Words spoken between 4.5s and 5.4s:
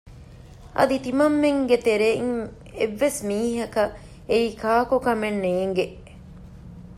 ކާކު ކަމެއް